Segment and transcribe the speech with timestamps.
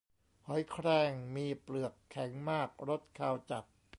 [0.47, 3.63] หอยแครง มีเปลือกแข็งมาก รสคาวจัด